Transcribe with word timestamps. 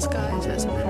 skies 0.00 0.46
as 0.46 0.64
a 0.64 0.89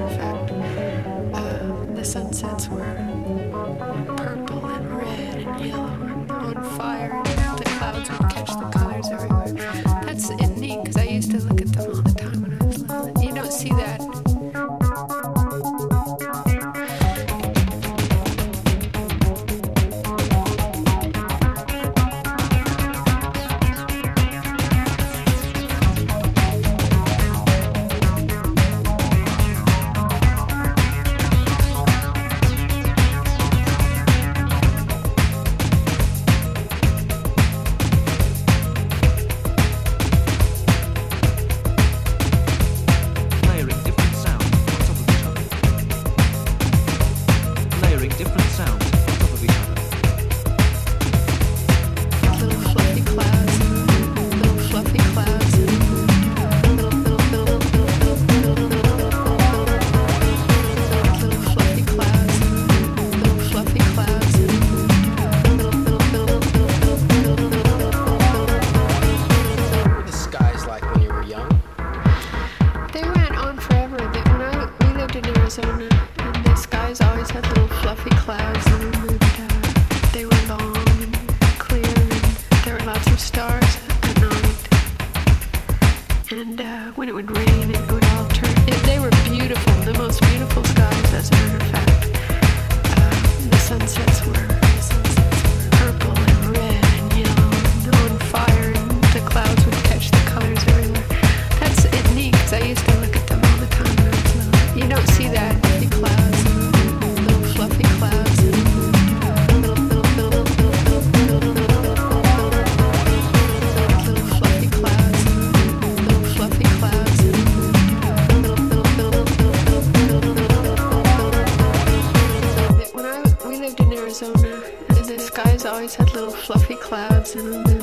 little 126.20 126.35
fluffy 126.35 126.76
clouds 126.76 127.35
in. 127.35 127.80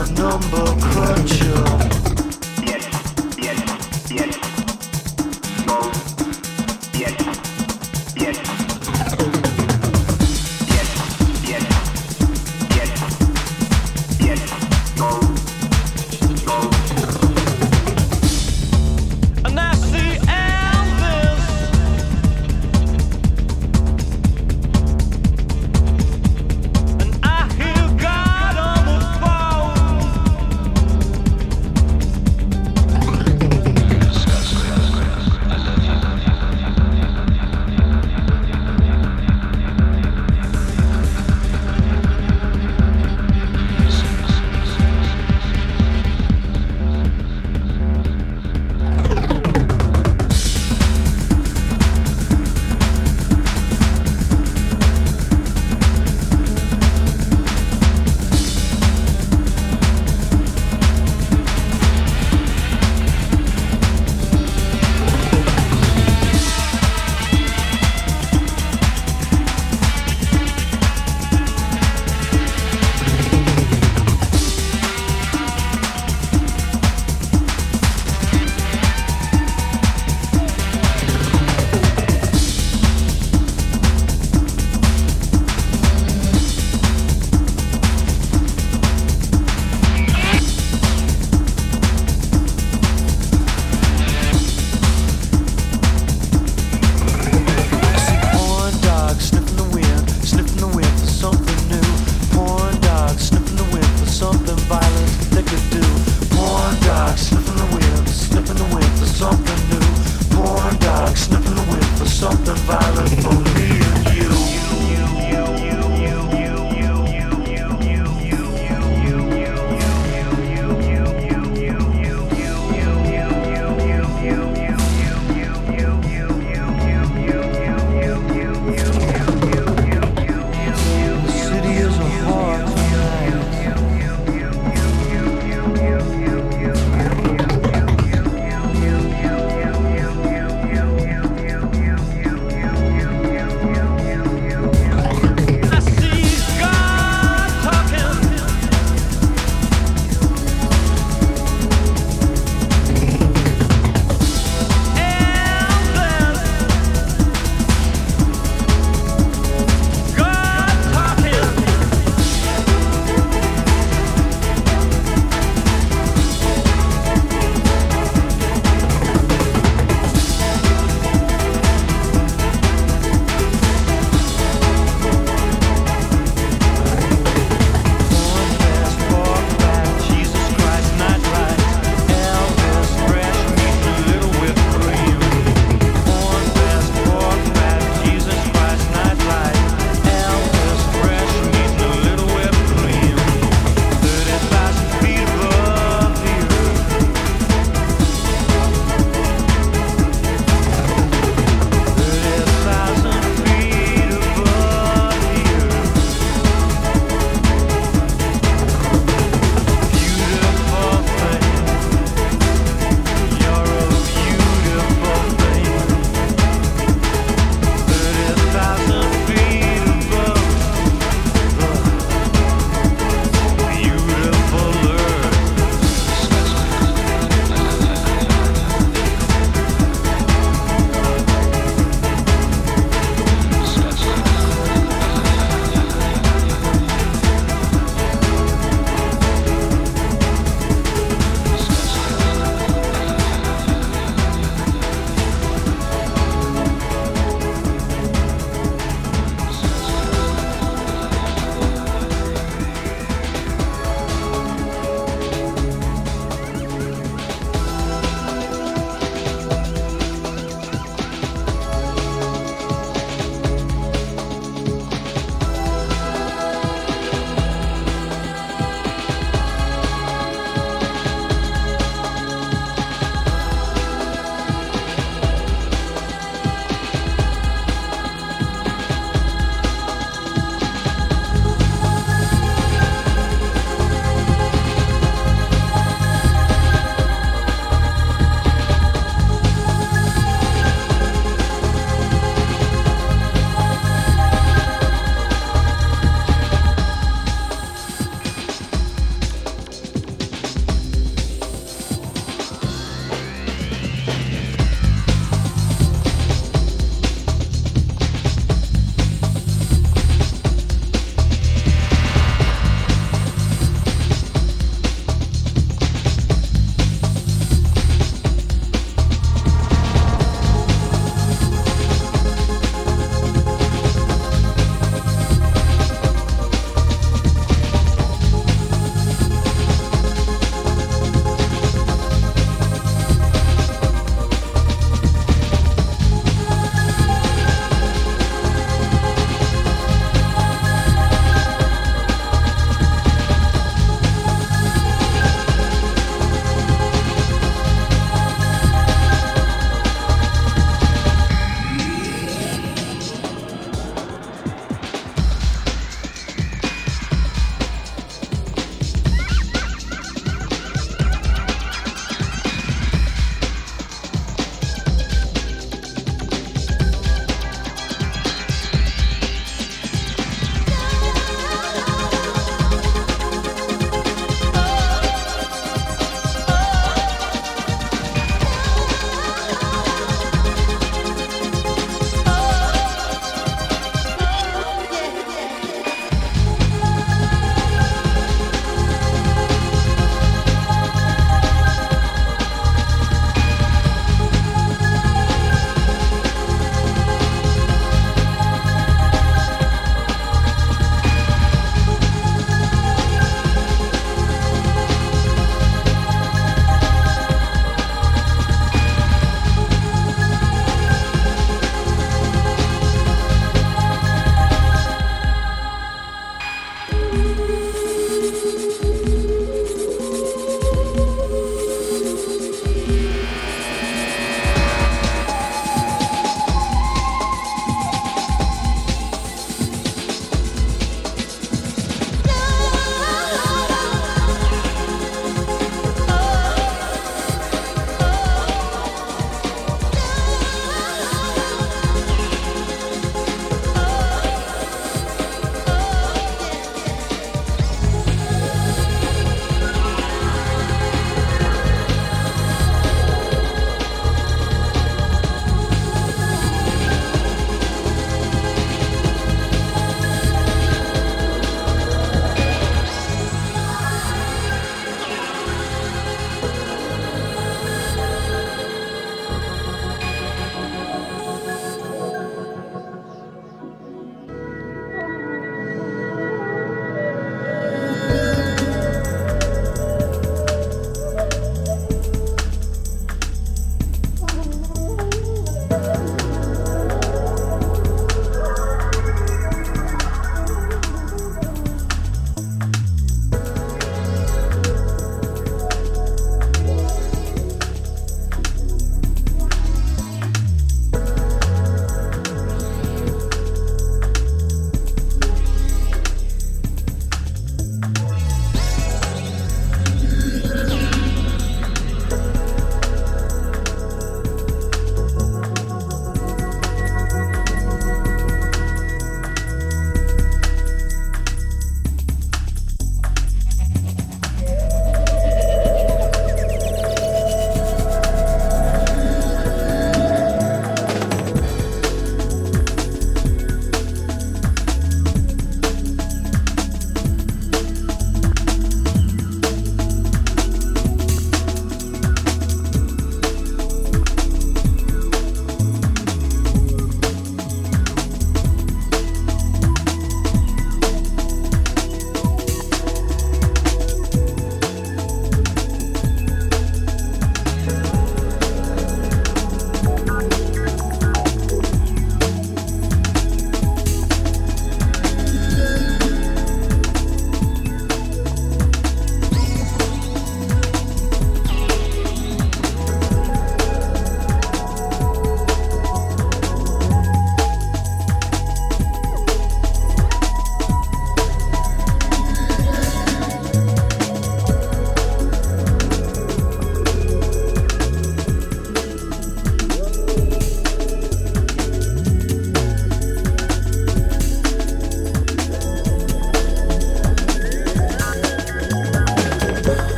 My 0.00 0.08
number 0.14 0.89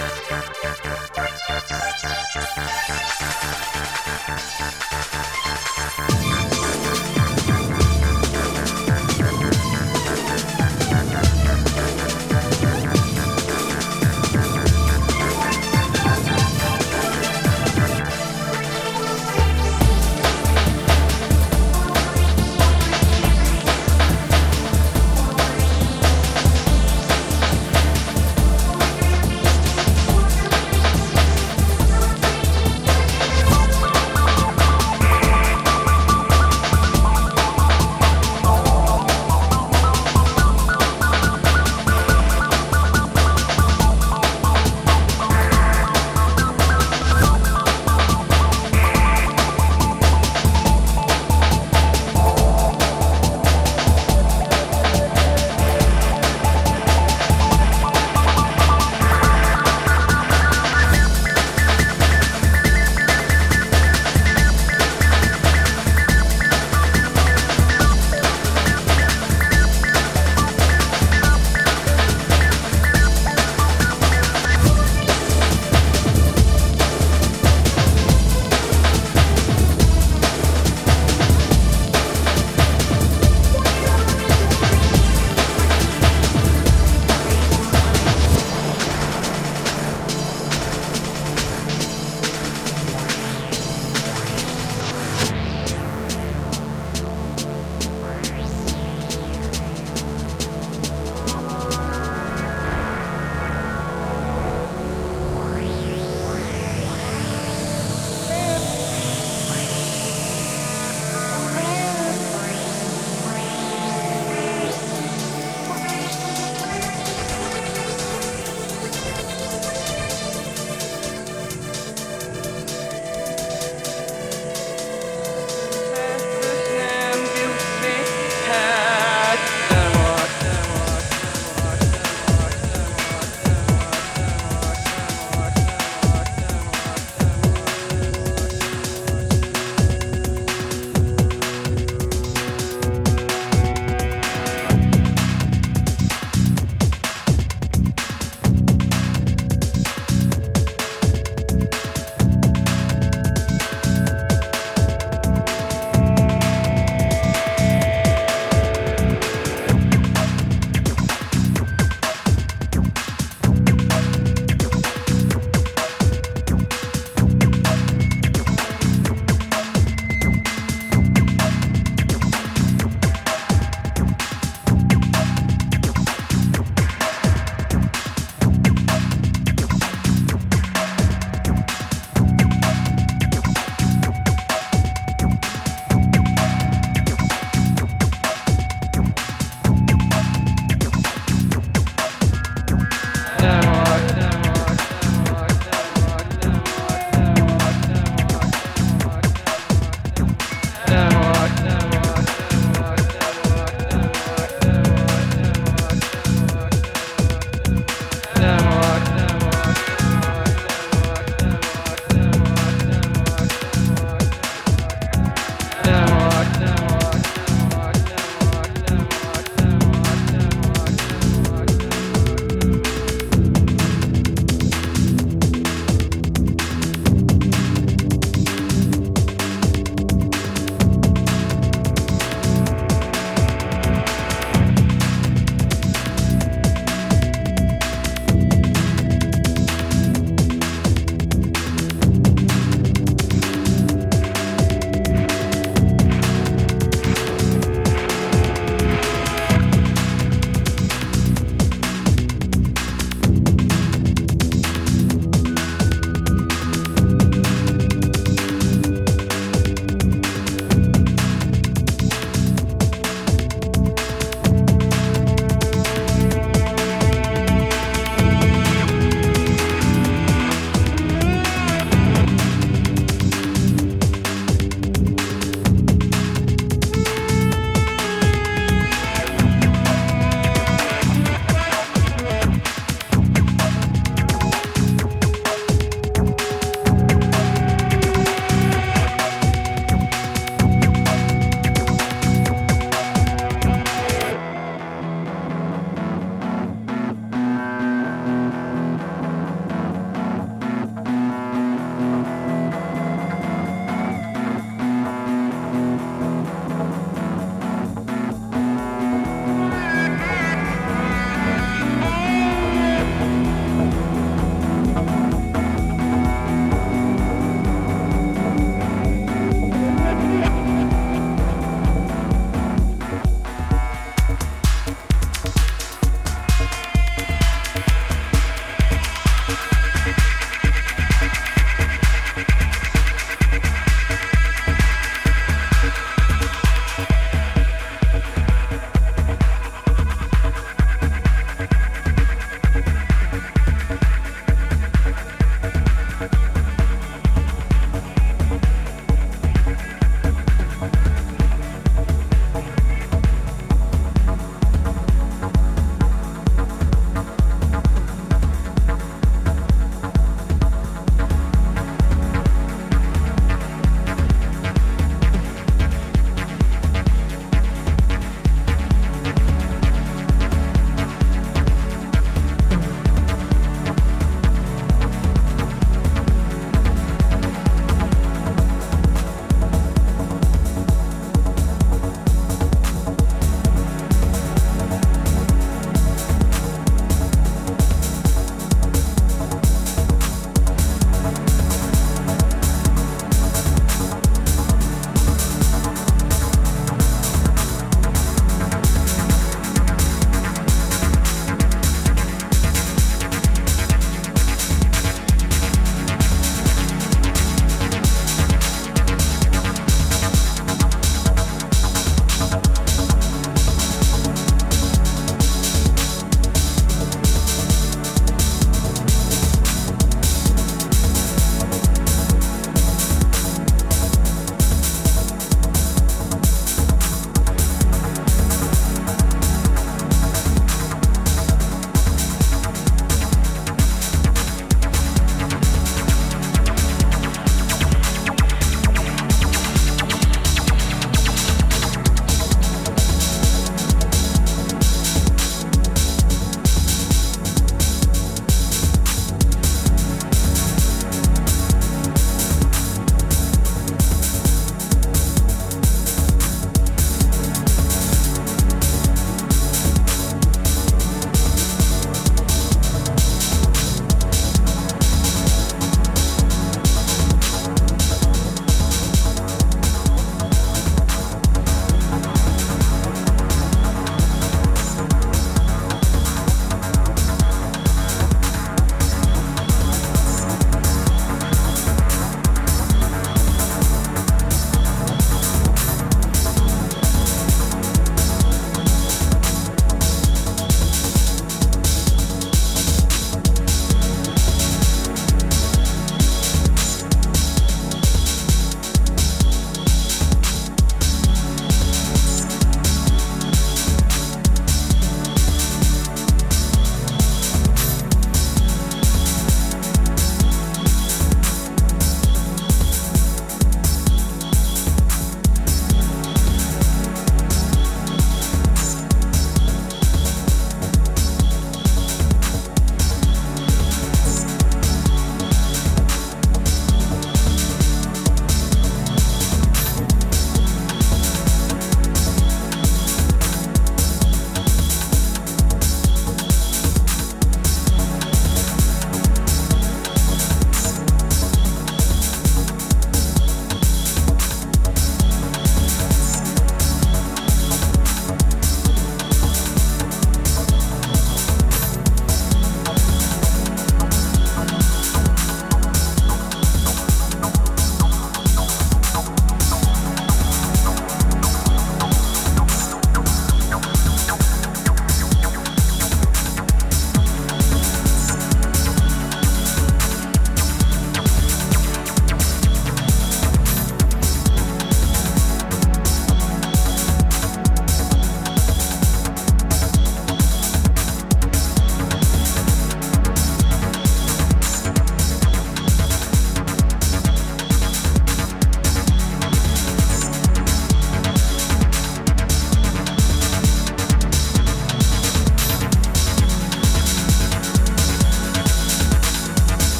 Oh, 0.00 0.04
oh, 1.16 2.07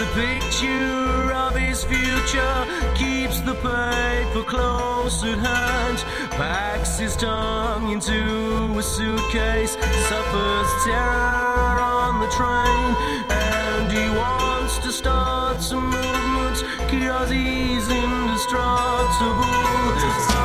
a 0.00 0.06
picture 0.14 1.32
of 1.32 1.54
his 1.54 1.84
future, 1.84 2.66
keeps 2.94 3.40
the 3.40 3.54
paper 3.56 4.42
close 4.44 5.22
at 5.24 5.38
hand, 5.38 5.98
packs 6.30 6.98
his 6.98 7.14
tongue 7.16 7.90
into 7.90 8.78
a 8.78 8.82
suitcase, 8.82 9.76
suffers 10.08 10.84
terror 10.84 11.80
on 11.80 12.20
the 12.20 12.28
train, 12.28 12.96
and 13.28 13.92
he 13.92 14.08
wants 14.16 14.78
to 14.78 14.90
start 14.90 15.60
some 15.60 15.90
movement, 15.90 16.64
cause 16.88 17.28
he's 17.30 17.90
indestructible. 17.90 20.39